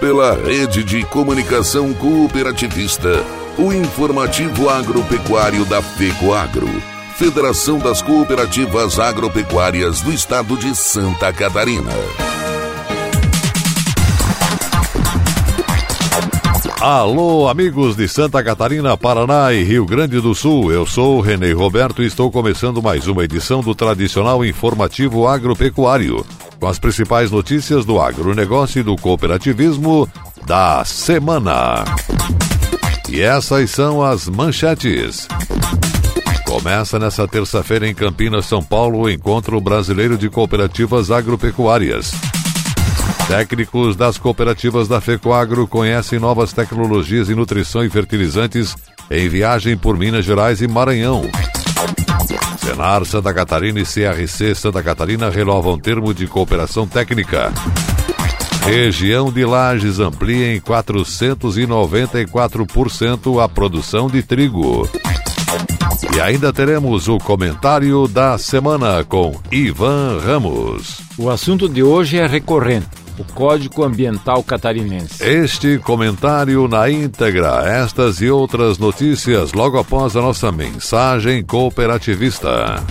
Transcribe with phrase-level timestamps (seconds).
[0.00, 3.24] Pela rede de comunicação cooperativista,
[3.56, 6.68] o informativo agropecuário da FECOAGRO,
[7.16, 11.92] Federação das Cooperativas Agropecuárias do Estado de Santa Catarina.
[16.80, 20.70] Alô, amigos de Santa Catarina, Paraná e Rio Grande do Sul.
[20.70, 26.24] Eu sou Renê Roberto e estou começando mais uma edição do tradicional informativo agropecuário,
[26.60, 30.06] com as principais notícias do agronegócio e do cooperativismo
[30.44, 31.82] da semana.
[33.08, 35.26] E essas são as manchetes.
[36.44, 42.12] Começa nesta terça-feira em Campinas, São Paulo, o Encontro Brasileiro de Cooperativas Agropecuárias.
[43.28, 48.76] Técnicos das cooperativas da FECOAGRO conhecem novas tecnologias em nutrição e fertilizantes
[49.10, 51.22] em viagem por Minas Gerais e Maranhão.
[52.58, 57.52] Senar Santa Catarina e CRC Santa Catarina renovam termo de cooperação técnica.
[58.64, 64.88] Região de Lages amplia em 494% a produção de trigo.
[66.14, 71.00] E ainda teremos o comentário da semana com Ivan Ramos.
[71.18, 75.24] O assunto de hoje é recorrente o Código Ambiental Catarinense.
[75.24, 82.82] Este comentário na íntegra, estas e outras notícias logo após a nossa mensagem cooperativista.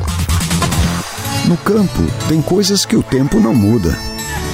[1.47, 3.95] No campo, tem coisas que o tempo não muda,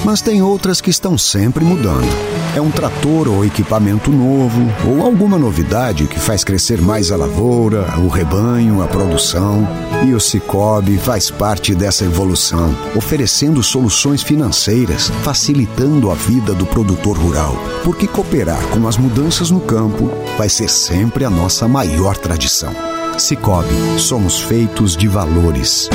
[0.03, 2.07] mas tem outras que estão sempre mudando.
[2.55, 7.97] É um trator ou equipamento novo, ou alguma novidade que faz crescer mais a lavoura,
[7.99, 9.67] o rebanho, a produção.
[10.05, 17.17] E o Cicobi faz parte dessa evolução, oferecendo soluções financeiras, facilitando a vida do produtor
[17.17, 17.55] rural.
[17.83, 22.73] Porque cooperar com as mudanças no campo vai ser sempre a nossa maior tradição.
[23.17, 25.89] Cicobi, somos feitos de valores.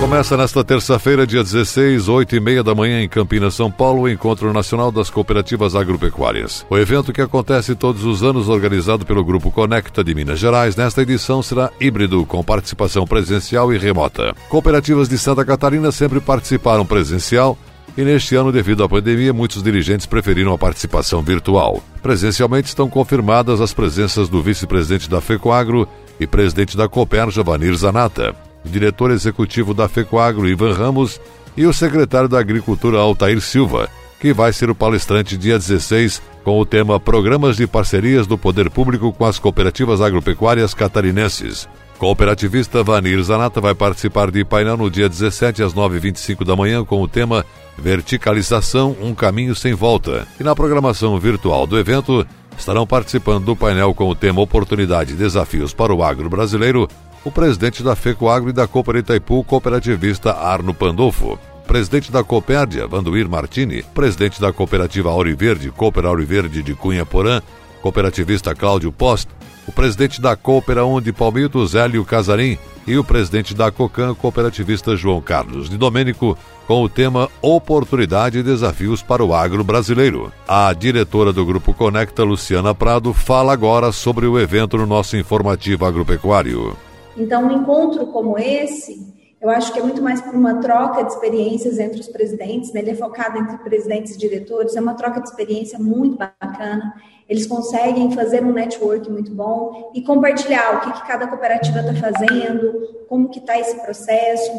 [0.00, 4.08] Começa nesta terça-feira, dia 16, 8 e meia da manhã, em Campinas, São Paulo, o
[4.08, 6.64] Encontro Nacional das Cooperativas Agropecuárias.
[6.70, 11.02] O evento, que acontece todos os anos, organizado pelo Grupo Conecta de Minas Gerais, nesta
[11.02, 14.34] edição será híbrido, com participação presencial e remota.
[14.48, 17.58] Cooperativas de Santa Catarina sempre participaram presencial,
[17.94, 21.82] e neste ano, devido à pandemia, muitos dirigentes preferiram a participação virtual.
[22.02, 25.86] Presencialmente estão confirmadas as presenças do vice-presidente da FECOAGRO
[26.18, 28.34] e presidente da Cooperja, Vanir Zanata
[28.64, 31.20] o diretor executivo da FECOAGRO, Ivan Ramos,
[31.56, 33.88] e o secretário da Agricultura, Altair Silva,
[34.20, 38.70] que vai ser o palestrante dia 16 com o tema Programas de Parcerias do Poder
[38.70, 41.68] Público com as Cooperativas Agropecuárias Catarinenses.
[41.98, 47.02] Cooperativista Vanir Zanata vai participar de painel no dia 17 às 9h25 da manhã com
[47.02, 47.44] o tema
[47.76, 50.26] Verticalização, um caminho sem volta.
[50.38, 52.26] E na programação virtual do evento
[52.56, 56.88] estarão participando do painel com o tema Oportunidade e Desafios para o Agro Brasileiro
[57.24, 63.28] o presidente da FECOAGRO e da Cooper Itaipu, cooperativista Arno Pandolfo, presidente da Copérdia, Vanduir
[63.28, 67.40] Martini, presidente da cooperativa Auriverde, Cooper Auriverde de Cunha Porã,
[67.82, 69.28] cooperativista Cláudio Post,
[69.66, 75.20] o presidente da Coopera Onde Palmito, Zélio Casarim, e o presidente da COCAN, cooperativista João
[75.20, 76.36] Carlos de Domênico,
[76.66, 80.32] com o tema Oportunidade e Desafios para o Agro Brasileiro.
[80.48, 85.84] A diretora do Grupo Conecta, Luciana Prado, fala agora sobre o evento no nosso informativo
[85.84, 86.76] agropecuário.
[87.20, 89.06] Então, um encontro como esse,
[89.40, 92.80] eu acho que é muito mais por uma troca de experiências entre os presidentes, né?
[92.80, 96.94] ele é focado entre presidentes e diretores, é uma troca de experiência muito bacana.
[97.28, 101.94] Eles conseguem fazer um network muito bom e compartilhar o que, que cada cooperativa está
[101.94, 104.50] fazendo, como que está esse processo.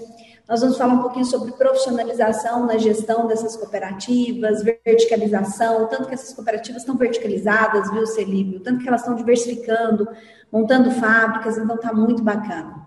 [0.48, 6.34] Nós vamos falar um pouquinho sobre profissionalização na gestão dessas cooperativas, verticalização, tanto que essas
[6.34, 8.60] cooperativas estão verticalizadas, viu, Celívio?
[8.60, 10.08] Tanto que elas estão diversificando,
[10.52, 12.82] montando fábricas, então está muito bacana.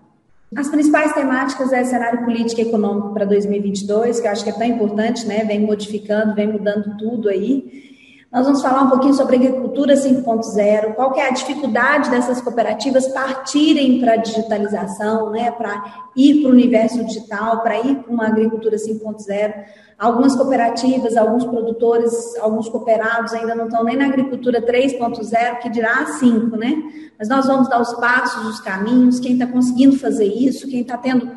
[0.55, 4.53] As principais temáticas é cenário político e econômico para 2022, que eu acho que é
[4.53, 5.43] tão importante, né?
[5.43, 7.94] Vem modificando, vem mudando tudo aí.
[8.35, 13.07] Nós vamos falar um pouquinho sobre agricultura 5.0, qual que é a dificuldade dessas cooperativas
[13.07, 18.27] partirem para a digitalização, né, para ir para o universo digital, para ir para uma
[18.27, 19.53] agricultura 5.0.
[19.97, 26.01] Algumas cooperativas, alguns produtores, alguns cooperados ainda não estão nem na agricultura 3.0, que dirá
[26.01, 26.75] a 5, né?
[27.17, 30.97] Mas nós vamos dar os passos, os caminhos, quem está conseguindo fazer isso, quem está
[30.97, 31.31] tendo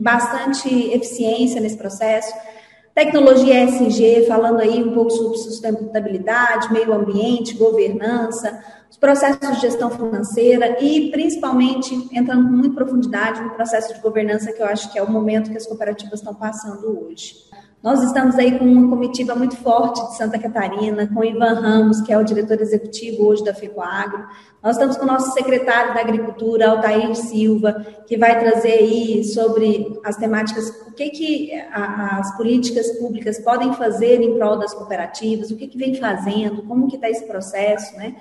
[0.00, 2.34] bastante eficiência nesse processo
[2.94, 9.90] Tecnologia ESG, falando aí um pouco sobre sustentabilidade, meio ambiente, governança, os processos de gestão
[9.90, 14.98] financeira e, principalmente, entrando com muita profundidade no processo de governança, que eu acho que
[14.98, 17.50] é o momento que as cooperativas estão passando hoje.
[17.82, 22.12] Nós estamos aí com uma comitiva muito forte de Santa Catarina, com Ivan Ramos, que
[22.12, 24.24] é o diretor executivo hoje da FECOAGRO.
[24.62, 29.98] Nós estamos com o nosso secretário da Agricultura, Altair Silva, que vai trazer aí sobre
[30.04, 35.56] as temáticas, o que, que as políticas públicas podem fazer em prol das cooperativas, o
[35.56, 38.14] que, que vem fazendo, como que está esse processo, né?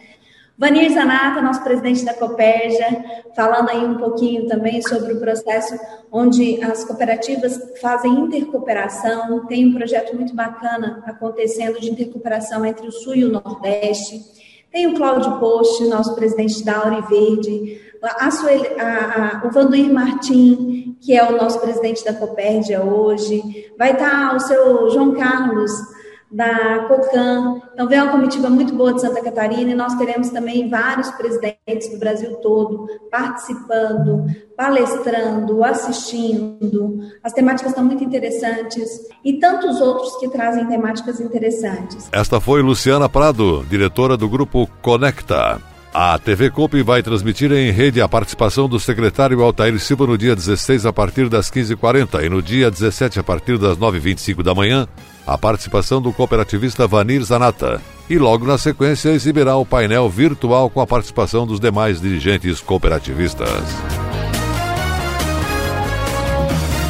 [0.61, 3.03] Vanir Zanata, nosso presidente da Copérgia,
[3.35, 5.75] falando aí um pouquinho também sobre o processo
[6.11, 9.47] onde as cooperativas fazem intercooperação.
[9.47, 14.21] Tem um projeto muito bacana acontecendo de intercooperação entre o Sul e o Nordeste.
[14.71, 19.91] Tem o Cláudio Post, nosso presidente da Auri Verde, a Sueli, a, a, o Vanduir
[19.91, 23.71] Martim, que é o nosso presidente da Copérdia hoje.
[23.79, 25.71] Vai estar o seu João Carlos,
[26.31, 27.61] da COCAN.
[27.73, 31.89] Então, vem uma comitiva muito boa de Santa Catarina e nós teremos também vários presidentes
[31.89, 34.25] do Brasil todo participando,
[34.55, 36.99] palestrando, assistindo.
[37.23, 38.89] As temáticas estão muito interessantes
[39.23, 42.09] e tantos outros que trazem temáticas interessantes.
[42.11, 45.61] Esta foi Luciana Prado, diretora do grupo Conecta.
[45.93, 50.33] A TV COP vai transmitir em rede a participação do secretário Altair Silva no dia
[50.33, 54.87] 16 a partir das 15h40 e no dia 17 a partir das 9h25 da manhã,
[55.33, 57.81] a participação do cooperativista Vanir Zanata.
[58.09, 63.49] E logo na sequência exibirá o painel virtual com a participação dos demais dirigentes cooperativistas.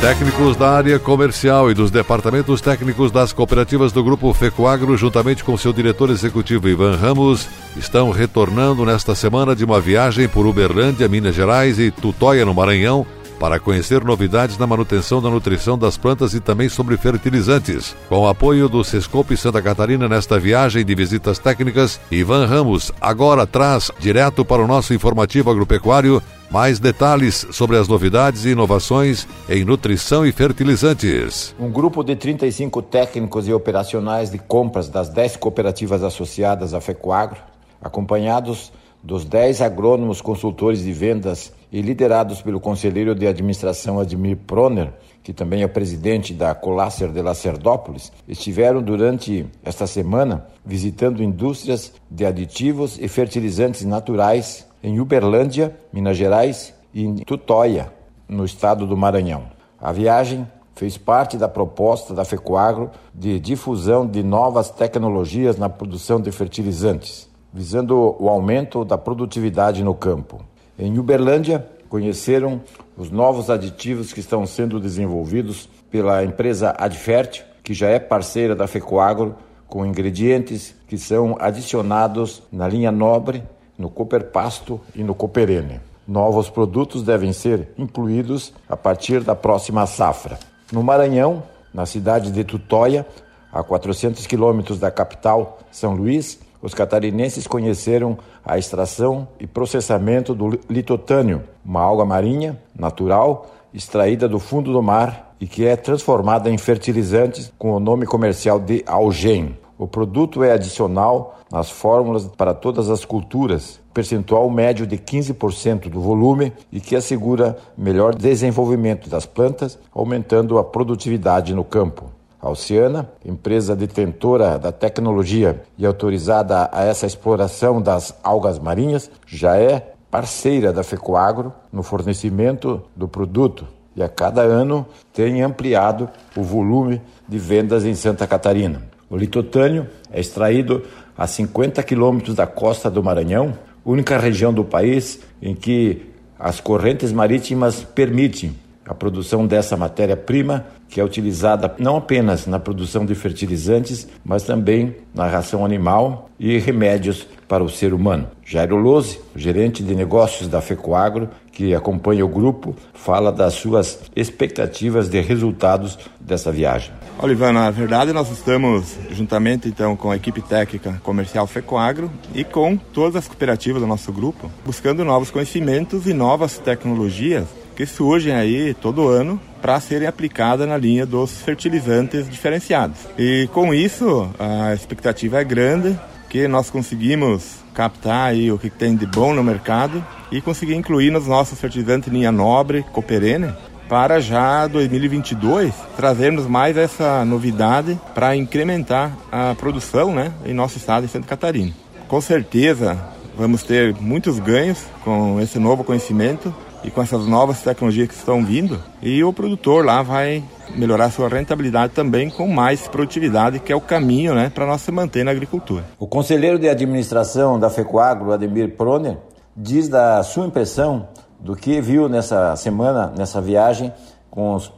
[0.02, 5.56] Técnicos da área comercial e dos departamentos técnicos das cooperativas do Grupo Fecoagro, juntamente com
[5.56, 7.48] seu diretor executivo Ivan Ramos,
[7.78, 13.06] estão retornando nesta semana de uma viagem por Uberlândia, Minas Gerais e Tutóia, no Maranhão,
[13.42, 17.96] para conhecer novidades na manutenção da nutrição das plantas e também sobre fertilizantes.
[18.08, 23.48] Com o apoio do Sescope Santa Catarina nesta viagem de visitas técnicas, Ivan Ramos agora
[23.48, 26.22] traz direto para o nosso informativo agropecuário
[26.52, 31.56] mais detalhes sobre as novidades e inovações em nutrição e fertilizantes.
[31.60, 37.38] Um grupo de 35 técnicos e operacionais de compras das 10 cooperativas associadas à FECOAGRO,
[37.82, 38.72] acompanhados
[39.02, 44.91] dos 10 agrônomos consultores de vendas e liderados pelo conselheiro de administração Admir Proner,
[45.23, 52.25] que também é presidente da Colácer de Lacerdópolis, estiveram durante esta semana visitando indústrias de
[52.25, 57.91] aditivos e fertilizantes naturais em Uberlândia, Minas Gerais e em Tutóia,
[58.27, 59.44] no estado do Maranhão.
[59.79, 60.45] A viagem
[60.75, 67.29] fez parte da proposta da FECOAGRO de difusão de novas tecnologias na produção de fertilizantes,
[67.53, 70.50] visando o aumento da produtividade no campo.
[70.81, 72.60] Em Uberlândia, conheceram
[72.98, 78.66] os novos aditivos que estão sendo desenvolvidos pela empresa Adfert, que já é parceira da
[78.66, 79.35] Fecoagro,
[79.68, 83.44] com ingredientes que são adicionados na linha nobre,
[83.78, 85.80] no Cooper Pasto e no Cooperene.
[86.07, 90.40] Novos produtos devem ser incluídos a partir da próxima safra.
[90.71, 93.06] No Maranhão, na cidade de Tutóia,
[93.54, 100.59] a 400 quilômetros da capital, São Luís, os catarinenses conheceram a extração e processamento do
[100.69, 106.57] litotânio, uma alga marinha natural extraída do fundo do mar e que é transformada em
[106.57, 109.57] fertilizantes com o nome comercial de algem.
[109.77, 115.99] O produto é adicional nas fórmulas para todas as culturas, percentual médio de 15% do
[115.99, 122.20] volume e que assegura melhor desenvolvimento das plantas, aumentando a produtividade no campo.
[122.42, 129.57] A Oceana, empresa detentora da tecnologia e autorizada a essa exploração das algas marinhas, já
[129.57, 136.42] é parceira da Fecoagro no fornecimento do produto e a cada ano tem ampliado o
[136.42, 138.81] volume de vendas em Santa Catarina.
[139.10, 140.83] O litotânio é extraído
[141.18, 143.54] a 50 quilômetros da costa do Maranhão,
[143.86, 151.00] única região do país em que as correntes marítimas permitem a produção dessa matéria-prima, que
[151.00, 157.28] é utilizada não apenas na produção de fertilizantes, mas também na ração animal e remédios
[157.47, 158.28] para o ser humano.
[158.44, 165.09] Jairo Lose, gerente de negócios da FECOAGRO, que acompanha o grupo, fala das suas expectativas
[165.09, 166.92] de resultados dessa viagem.
[167.19, 172.76] Olivana, na verdade nós estamos juntamente então com a equipe técnica comercial FECOAGRO e com
[172.76, 178.76] todas as cooperativas do nosso grupo, buscando novos conhecimentos e novas tecnologias que surgem aí
[178.76, 182.97] todo ano para serem aplicadas na linha dos fertilizantes diferenciados.
[183.18, 188.95] E com isso, a expectativa é grande que nós conseguimos captar aí o que tem
[188.95, 193.52] de bom no mercado e conseguir incluir nos nossos fertilizantes linha nobre, Cooperene,
[193.90, 201.07] para já 2022 trazermos mais essa novidade para incrementar a produção né, em nosso estado
[201.07, 201.73] de Santa Catarina.
[202.07, 202.95] Com certeza
[203.35, 208.44] vamos ter muitos ganhos com esse novo conhecimento e com essas novas tecnologias que estão
[208.44, 210.44] vindo, e o produtor lá vai
[210.76, 214.92] melhorar sua rentabilidade também com mais produtividade, que é o caminho né, para nós se
[214.92, 215.83] manter na agricultura.
[216.00, 219.18] O conselheiro de administração da FECOAGRO, Ademir Proner,
[219.56, 221.07] diz da sua impressão
[221.40, 223.94] do que viu nessa semana, nessa viagem,
[224.30, 224.71] com os,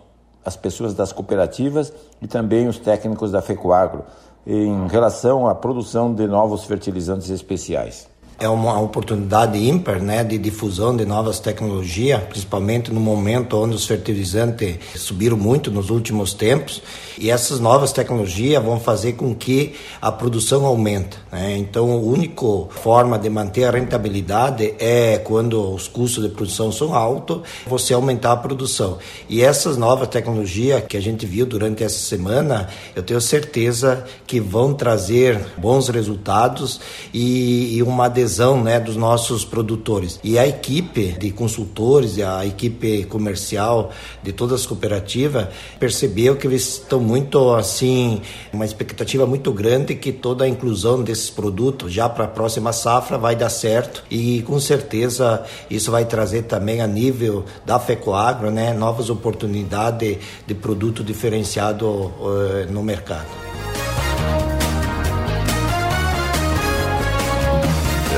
[0.43, 4.03] as pessoas das cooperativas e também os técnicos da FECOAGRO,
[4.45, 8.12] em relação à produção de novos fertilizantes especiais
[8.43, 13.85] é uma oportunidade ímpar né, de difusão de novas tecnologias, principalmente no momento onde os
[13.85, 16.81] fertilizantes subiram muito nos últimos tempos.
[17.17, 21.17] E essas novas tecnologias vão fazer com que a produção aumente.
[21.31, 21.55] Né?
[21.57, 26.93] Então, a única forma de manter a rentabilidade é quando os custos de produção são
[26.93, 28.97] altos, você aumentar a produção.
[29.29, 34.41] E essas novas tecnologias que a gente viu durante essa semana, eu tenho certeza que
[34.41, 36.81] vão trazer bons resultados
[37.13, 40.19] e, e uma adesão adesão né, dos nossos produtores.
[40.23, 43.91] E a equipe de consultores, a equipe comercial
[44.23, 45.47] de todas as cooperativas
[45.79, 48.21] percebeu que eles estão muito assim,
[48.51, 53.17] uma expectativa muito grande que toda a inclusão desses produtos já para a próxima safra
[53.17, 58.73] vai dar certo e com certeza isso vai trazer também a nível da FECOAGRO né,
[58.73, 63.27] novas oportunidades de produto diferenciado uh, no mercado.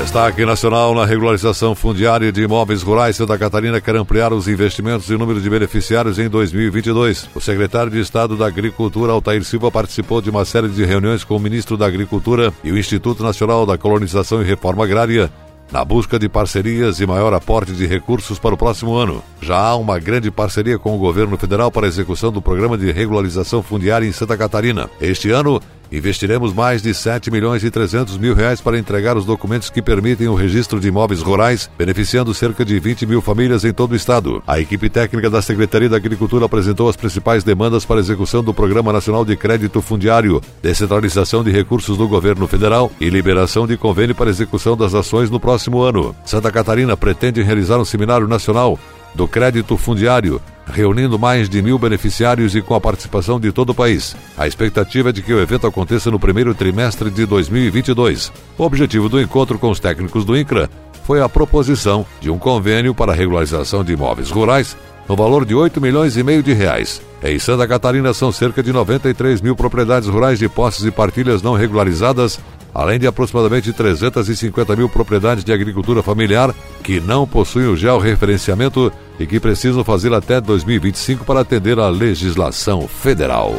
[0.02, 3.16] Destaque nacional na regularização fundiária de imóveis rurais.
[3.16, 7.28] Santa Catarina quer ampliar os investimentos e número de beneficiários em 2022.
[7.34, 11.36] O secretário de Estado da Agricultura, Altair Silva, participou de uma série de reuniões com
[11.36, 15.30] o ministro da Agricultura e o Instituto Nacional da Colonização e Reforma Agrária
[15.70, 19.22] na busca de parcerias e maior aporte de recursos para o próximo ano.
[19.40, 22.90] Já há uma grande parceria com o governo federal para a execução do programa de
[22.92, 24.88] regularização fundiária em Santa Catarina.
[25.00, 29.70] Este ano, Investiremos mais de 7 milhões e 300 mil reais para entregar os documentos
[29.70, 33.92] que permitem o registro de imóveis rurais, beneficiando cerca de 20 mil famílias em todo
[33.92, 34.42] o estado.
[34.46, 38.92] A equipe técnica da Secretaria da Agricultura apresentou as principais demandas para execução do Programa
[38.92, 44.30] Nacional de Crédito Fundiário, descentralização de recursos do governo federal e liberação de convênio para
[44.30, 46.14] execução das ações no próximo ano.
[46.24, 48.78] Santa Catarina pretende realizar um seminário nacional
[49.14, 53.74] do crédito fundiário, reunindo mais de mil beneficiários e com a participação de todo o
[53.74, 54.16] país.
[54.36, 58.32] A expectativa é de que o evento aconteça no primeiro trimestre de 2022.
[58.58, 60.68] O objetivo do encontro com os técnicos do INCRA
[61.04, 64.76] foi a proposição de um convênio para a regularização de imóveis rurais
[65.08, 67.00] no valor de 8 milhões e meio de reais.
[67.22, 71.54] Em Santa Catarina são cerca de 93 mil propriedades rurais de posses e partilhas não
[71.54, 72.40] regularizadas
[72.76, 79.26] além de aproximadamente 350 mil propriedades de agricultura familiar que não possuem o georreferenciamento e
[79.26, 83.54] que precisam fazer até 2025 para atender à legislação federal.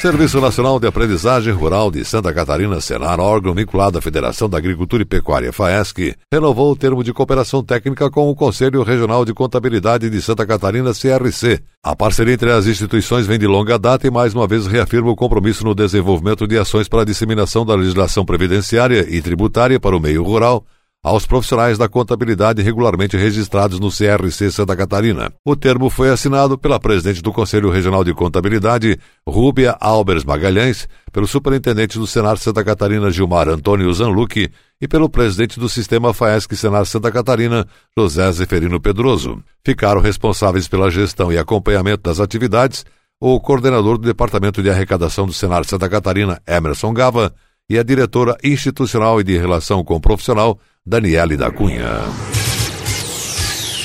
[0.00, 5.02] Serviço Nacional de Aprendizagem Rural de Santa Catarina, Senar, órgão vinculado à Federação da Agricultura
[5.02, 10.08] e Pecuária, FAESC, renovou o termo de cooperação técnica com o Conselho Regional de Contabilidade
[10.08, 11.60] de Santa Catarina, CRC.
[11.82, 15.16] A parceria entre as instituições vem de longa data e mais uma vez reafirma o
[15.16, 20.00] compromisso no desenvolvimento de ações para a disseminação da legislação previdenciária e tributária para o
[20.00, 20.64] meio rural,
[21.02, 25.32] aos profissionais da contabilidade regularmente registrados no CRC Santa Catarina.
[25.44, 31.26] O termo foi assinado pela presidente do Conselho Regional de Contabilidade, Rúbia Albers Magalhães, pelo
[31.26, 34.50] superintendente do Senar Santa Catarina, Gilmar Antônio Zanluque,
[34.80, 39.42] e pelo presidente do Sistema FAESC Senar Santa Catarina, José Zeferino Pedroso.
[39.64, 42.84] Ficaram responsáveis pela gestão e acompanhamento das atividades
[43.20, 47.34] o coordenador do Departamento de Arrecadação do Senar Santa Catarina, Emerson Gava,
[47.68, 52.00] e a diretora institucional e de relação com o profissional, Daniele da Cunha.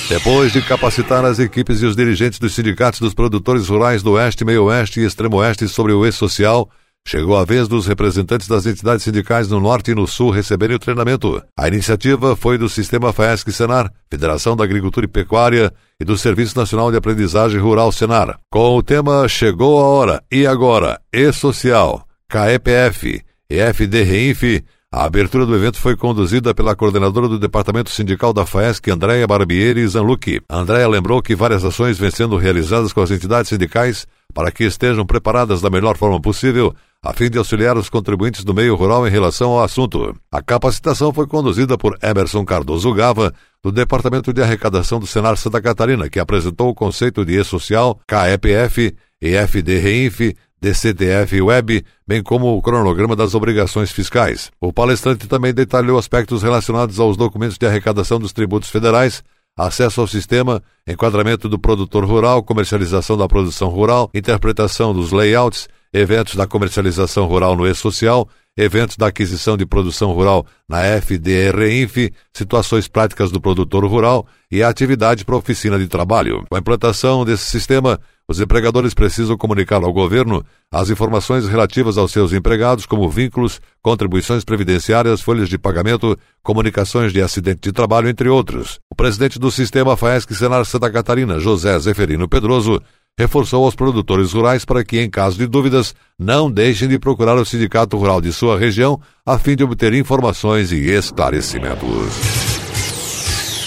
[0.08, 4.46] Depois de capacitar as equipes e os dirigentes dos sindicatos dos produtores rurais do Oeste,
[4.46, 6.70] Meio Oeste e Extremo Oeste sobre o E-Social,
[7.06, 10.80] chegou a vez dos representantes das entidades sindicais no Norte e no Sul receberem o
[10.80, 11.44] treinamento.
[11.60, 16.58] A iniciativa foi do Sistema FAESC Senar, Federação da Agricultura e Pecuária e do Serviço
[16.58, 23.22] Nacional de Aprendizagem Rural Senar, com o tema Chegou a Hora e Agora, E-Social, KEPF,
[23.50, 28.92] EFD Reinf, a abertura do evento foi conduzida pela coordenadora do Departamento Sindical da FAESC,
[28.92, 30.40] Andréia Barbieri Zanlucchi.
[30.48, 35.04] Andréia lembrou que várias ações vêm sendo realizadas com as entidades sindicais para que estejam
[35.04, 39.10] preparadas da melhor forma possível, a fim de auxiliar os contribuintes do meio rural em
[39.10, 40.16] relação ao assunto.
[40.32, 43.34] A capacitação foi conduzida por Emerson Cardoso Gava,
[43.64, 48.96] do Departamento de Arrecadação do Senar Santa Catarina, que apresentou o conceito de E-Social, KEPF,
[49.20, 50.20] EFD Reinf,
[50.64, 54.50] DCTF Web, bem como o cronograma das obrigações fiscais.
[54.62, 59.22] O palestrante também detalhou aspectos relacionados aos documentos de arrecadação dos tributos federais,
[59.58, 66.36] acesso ao sistema, enquadramento do produtor rural, comercialização da produção rural, interpretação dos layouts, eventos
[66.36, 73.32] da comercialização rural no E-Social, eventos da aquisição de produção rural na FDR-INF, situações práticas
[73.32, 76.46] do produtor rural e a atividade para oficina de trabalho.
[76.50, 82.12] Com a implantação desse sistema, os empregadores precisam comunicar ao governo as informações relativas aos
[82.12, 88.30] seus empregados, como vínculos, contribuições previdenciárias, folhas de pagamento, comunicações de acidente de trabalho, entre
[88.30, 88.80] outros.
[88.90, 92.82] O presidente do sistema FAESC Senar Santa Catarina, José Zeferino Pedroso,
[93.18, 97.46] reforçou aos produtores rurais para que, em caso de dúvidas, não deixem de procurar o
[97.46, 102.44] sindicato rural de sua região a fim de obter informações e esclarecimentos.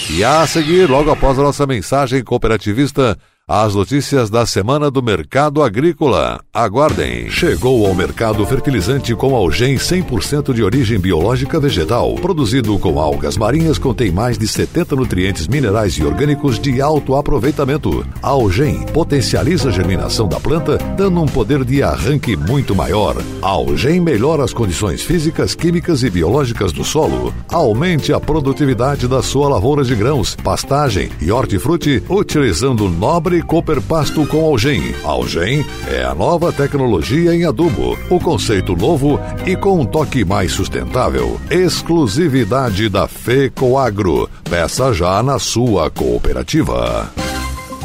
[0.09, 3.17] E a seguir, logo após a nossa mensagem cooperativista,
[3.49, 6.41] as notícias da semana do mercado agrícola.
[6.53, 7.29] Aguardem.
[7.29, 12.15] Chegou ao mercado fertilizante com algem 100% de origem biológica vegetal.
[12.15, 18.05] Produzido com algas marinhas, contém mais de 70 nutrientes minerais e orgânicos de alto aproveitamento.
[18.21, 23.15] A algem potencializa a germinação da planta, dando um poder de arranque muito maior.
[23.41, 27.33] A algem melhora as condições físicas, químicas e biológicas do solo.
[27.47, 34.25] Aumente a produtividade da sua lavoura de grãos, pastagem e hortifruti utilizando nobre Cooper Pasto
[34.25, 34.95] com Algem.
[35.03, 40.51] Algem é a nova tecnologia em adubo, o conceito novo e com um toque mais
[40.51, 41.39] sustentável.
[41.49, 44.29] Exclusividade da FECOAGRO.
[44.49, 47.26] Peça já na sua cooperativa.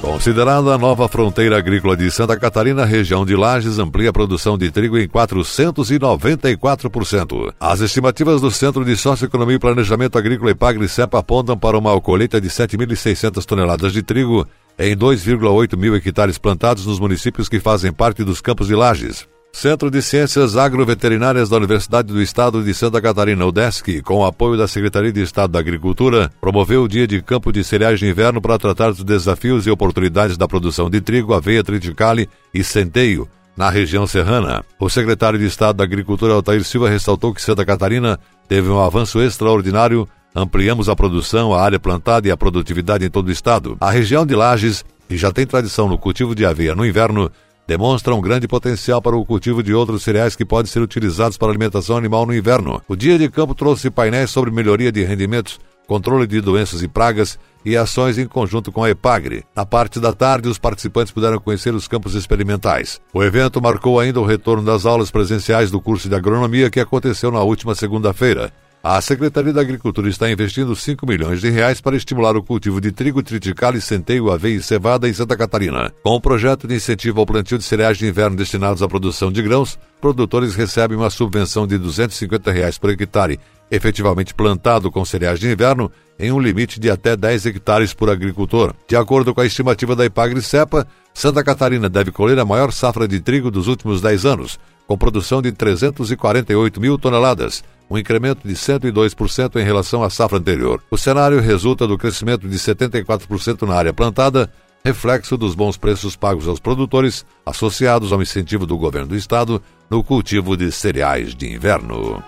[0.00, 4.56] Considerada a nova fronteira agrícola de Santa Catarina, a região de Lages amplia a produção
[4.56, 7.52] de trigo em 494%.
[7.58, 12.40] As estimativas do Centro de Socioeconomia e Planejamento Agrícola e Pagri-CEPA apontam para uma colheita
[12.40, 14.46] de 7.600 toneladas de trigo
[14.78, 19.31] em 2,8 mil hectares plantados nos municípios que fazem parte dos campos de Lages.
[19.54, 24.66] Centro de Ciências Agroveterinárias da Universidade do Estado de Santa Catarina, UDESC, com apoio da
[24.66, 28.58] Secretaria de Estado da Agricultura, promoveu o Dia de Campo de Cereais de Inverno para
[28.58, 34.06] tratar dos desafios e oportunidades da produção de trigo, aveia, triticale e centeio na região
[34.06, 34.64] serrana.
[34.80, 39.20] O secretário de Estado da Agricultura, Altair Silva, ressaltou que Santa Catarina teve um avanço
[39.20, 43.76] extraordinário Ampliamos a produção, a área plantada e a produtividade em todo o estado.
[43.78, 47.30] A região de Lages, que já tem tradição no cultivo de aveia no inverno,
[47.66, 51.48] demonstra um grande potencial para o cultivo de outros cereais que podem ser utilizados para
[51.48, 52.82] alimentação animal no inverno.
[52.88, 57.38] O Dia de Campo trouxe painéis sobre melhoria de rendimentos, controle de doenças e pragas
[57.64, 59.44] e ações em conjunto com a EPAGRE.
[59.54, 63.00] Na parte da tarde, os participantes puderam conhecer os campos experimentais.
[63.12, 67.30] O evento marcou ainda o retorno das aulas presenciais do curso de agronomia que aconteceu
[67.30, 68.52] na última segunda-feira.
[68.84, 72.90] A Secretaria da Agricultura está investindo 5 milhões de reais para estimular o cultivo de
[72.90, 75.94] trigo, triticale, centeio, aveia e cevada em Santa Catarina.
[76.02, 79.40] Com o projeto de incentivo ao plantio de cereais de inverno destinados à produção de
[79.40, 83.38] grãos, produtores recebem uma subvenção de 250 reais por hectare
[83.70, 88.74] efetivamente plantado com cereais de inverno em um limite de até 10 hectares por agricultor.
[88.88, 93.20] De acordo com a estimativa da Ipagre-Cepa, Santa Catarina deve colher a maior safra de
[93.20, 99.60] trigo dos últimos 10 anos, com produção de 348 mil toneladas, um incremento de 102%
[99.60, 100.82] em relação à safra anterior.
[100.90, 104.50] O cenário resulta do crescimento de 74% na área plantada,
[104.84, 110.02] reflexo dos bons preços pagos aos produtores, associados ao incentivo do governo do estado no
[110.02, 112.22] cultivo de cereais de inverno.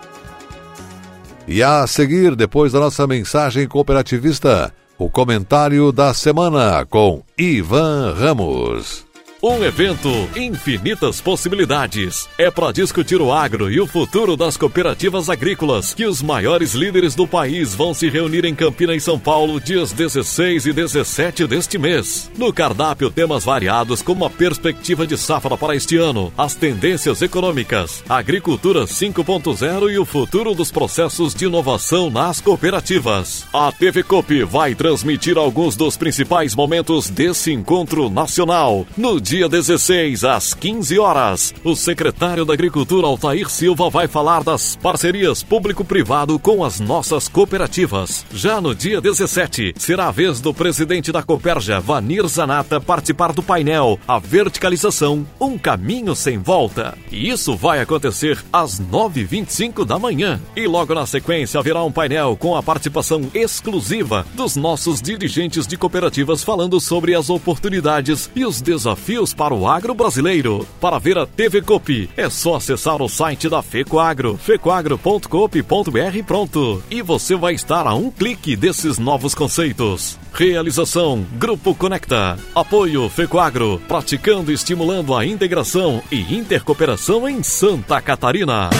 [1.46, 9.13] E a seguir, depois da nossa mensagem cooperativista, o comentário da semana com Ivan Ramos.
[9.46, 12.26] Um evento, infinitas possibilidades.
[12.38, 17.14] É para discutir o agro e o futuro das cooperativas agrícolas que os maiores líderes
[17.14, 22.30] do país vão se reunir em Campinas São Paulo dias 16 e 17 deste mês.
[22.38, 28.02] No cardápio, temas variados como a perspectiva de safra para este ano, as tendências econômicas,
[28.08, 33.46] agricultura 5.0 e o futuro dos processos de inovação nas cooperativas.
[33.52, 39.48] A TV Cop vai transmitir alguns dos principais momentos desse encontro nacional no dia dia
[39.48, 46.38] 16, às 15 horas, o secretário da Agricultura, Altair Silva, vai falar das parcerias público-privado
[46.38, 48.24] com as nossas cooperativas.
[48.32, 53.42] Já no dia 17, será a vez do presidente da Coperja, Vanir Zanata, participar do
[53.42, 56.96] painel A Verticalização, um caminho sem volta.
[57.10, 60.40] E isso vai acontecer às 9h25 da manhã.
[60.54, 65.76] E logo na sequência haverá um painel com a participação exclusiva dos nossos dirigentes de
[65.76, 70.66] cooperativas falando sobre as oportunidades e os desafios para o agro brasileiro.
[70.80, 76.82] Para ver a TV Copi, é só acessar o site da FECOAGRO, fecoagro.coop.br pronto.
[76.90, 80.18] E você vai estar a um clique desses novos conceitos.
[80.32, 82.36] Realização Grupo Conecta.
[82.54, 88.70] Apoio FECOAGRO, praticando e estimulando a integração e intercooperação em Santa Catarina.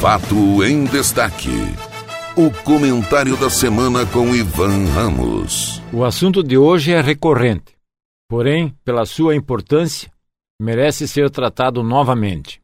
[0.00, 1.93] Fato em destaque.
[2.36, 5.80] O comentário da semana com Ivan Ramos.
[5.92, 7.76] O assunto de hoje é recorrente,
[8.28, 10.10] porém, pela sua importância,
[10.60, 12.60] merece ser tratado novamente.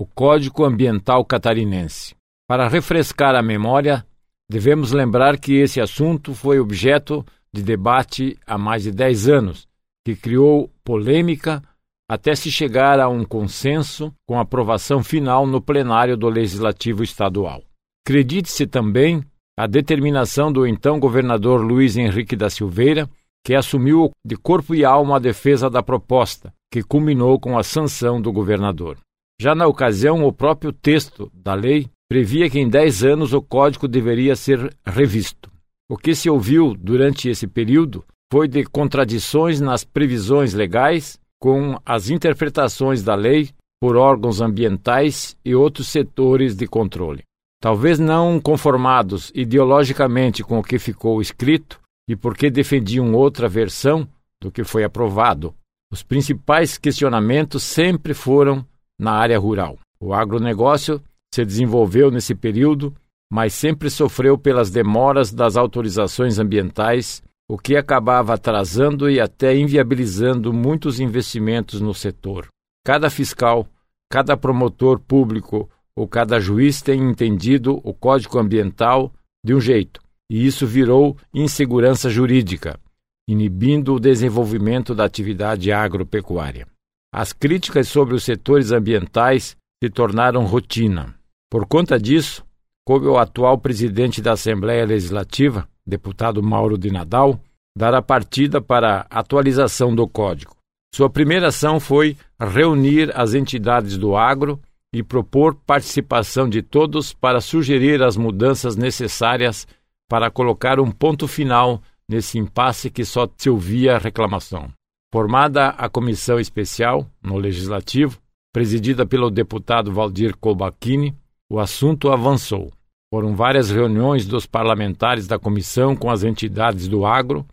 [0.00, 2.14] O Código Ambiental Catarinense.
[2.48, 4.06] Para refrescar a memória,
[4.50, 9.68] devemos lembrar que esse assunto foi objeto de debate há mais de 10 anos,
[10.02, 11.62] que criou polêmica
[12.08, 17.62] até se chegar a um consenso com aprovação final no plenário do Legislativo Estadual.
[18.06, 19.22] Acredite-se também
[19.58, 23.08] a determinação do então governador Luiz Henrique da Silveira,
[23.44, 28.20] que assumiu de corpo e alma a defesa da proposta, que culminou com a sanção
[28.20, 28.96] do governador.
[29.40, 33.86] Já na ocasião, o próprio texto da lei previa que em 10 anos o código
[33.86, 35.50] deveria ser revisto.
[35.90, 42.10] O que se ouviu durante esse período foi de contradições nas previsões legais com as
[42.10, 43.48] interpretações da lei
[43.80, 47.22] por órgãos ambientais e outros setores de controle.
[47.60, 54.08] Talvez não conformados ideologicamente com o que ficou escrito e porque defendiam outra versão
[54.40, 55.54] do que foi aprovado,
[55.92, 58.64] os principais questionamentos sempre foram
[58.98, 59.78] na área rural.
[60.00, 61.02] O agronegócio
[61.34, 62.94] se desenvolveu nesse período,
[63.30, 70.52] mas sempre sofreu pelas demoras das autorizações ambientais, o que acabava atrasando e até inviabilizando
[70.52, 72.46] muitos investimentos no setor.
[72.84, 73.66] Cada fiscal,
[74.10, 75.68] cada promotor público
[76.00, 79.12] ou cada juiz tem entendido o Código Ambiental
[79.44, 82.80] de um jeito, e isso virou insegurança jurídica,
[83.28, 86.66] inibindo o desenvolvimento da atividade agropecuária.
[87.12, 91.14] As críticas sobre os setores ambientais se tornaram rotina.
[91.50, 92.42] Por conta disso,
[92.82, 97.38] coube ao atual presidente da Assembleia Legislativa, deputado Mauro de Nadal,
[97.76, 100.56] dar a partida para a atualização do código.
[100.94, 104.58] Sua primeira ação foi reunir as entidades do agro
[104.92, 109.66] e propor participação de todos para sugerir as mudanças necessárias
[110.08, 114.68] para colocar um ponto final nesse impasse que só se ouvia reclamação.
[115.12, 118.18] Formada a comissão especial no Legislativo,
[118.52, 121.16] presidida pelo deputado Valdir Colbachini,
[121.48, 122.72] o assunto avançou.
[123.12, 127.46] Foram várias reuniões dos parlamentares da comissão com as entidades do agro,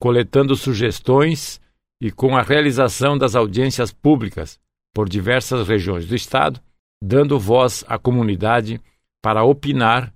[0.00, 1.60] coletando sugestões
[2.00, 4.58] e com a realização das audiências públicas
[4.94, 6.60] por diversas regiões do Estado,
[7.02, 8.80] dando voz à comunidade
[9.22, 10.12] para opinar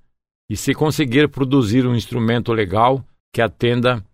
[0.49, 4.05] e, se conseguir produzir um instrumento legal que atenda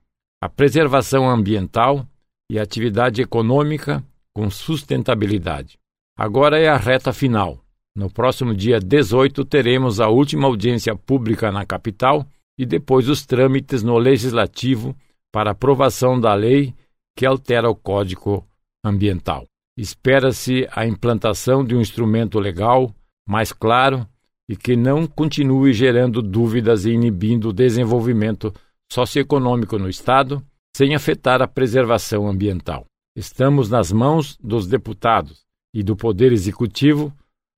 [0.40, 2.06] à preservação ambiental
[2.50, 4.02] e atividade econômica
[4.34, 5.78] com sustentabilidade.
[6.16, 7.58] Agora é a reta final.
[7.94, 12.26] No próximo dia 18 teremos a última audiência pública na capital
[12.58, 14.94] e depois os trâmites no legislativo
[15.32, 16.74] para aprovação da lei
[17.16, 18.46] que altera o Código
[18.84, 19.49] Ambiental.
[19.80, 22.94] Espera-se a implantação de um instrumento legal
[23.26, 24.06] mais claro
[24.46, 28.52] e que não continue gerando dúvidas e inibindo o desenvolvimento
[28.92, 30.44] socioeconômico no Estado,
[30.76, 32.84] sem afetar a preservação ambiental.
[33.16, 37.10] Estamos nas mãos dos deputados e do Poder Executivo,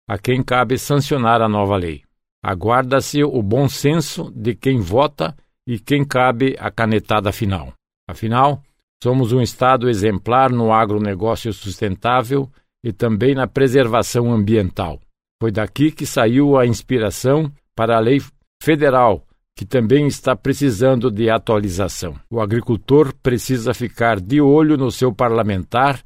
[0.08, 2.04] a quem cabe sancionar a nova lei.
[2.40, 7.72] Aguarda-se o bom senso de quem vota e quem cabe a canetada final.
[8.08, 8.62] Afinal,
[9.02, 12.48] somos um Estado exemplar no agronegócio sustentável
[12.84, 15.00] e também na preservação ambiental.
[15.40, 18.22] Foi daqui que saiu a inspiração para a lei
[18.62, 19.26] federal,
[19.58, 22.14] que também está precisando de atualização.
[22.30, 26.00] O agricultor precisa ficar de olho no seu parlamentar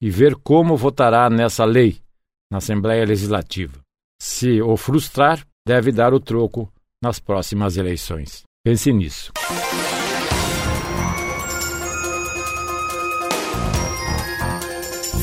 [0.00, 1.96] e ver como votará nessa lei
[2.48, 3.80] na Assembleia Legislativa.
[4.22, 8.44] Se o frustrar, deve dar o troco nas próximas eleições.
[8.64, 9.32] Pense nisso.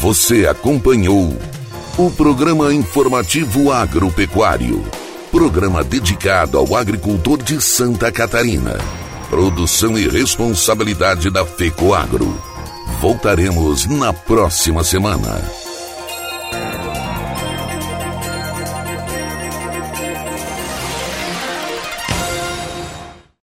[0.04, 1.34] Você acompanhou
[1.98, 4.84] o programa informativo agropecuário,
[5.32, 8.78] programa dedicado ao agricultor de Santa Catarina.
[9.30, 12.38] Produção e responsabilidade da FECOAGro.
[13.00, 15.63] Voltaremos na próxima semana.